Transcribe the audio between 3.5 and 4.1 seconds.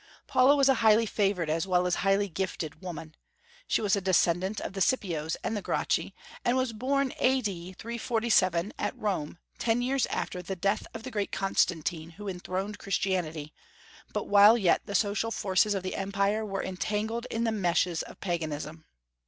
She was a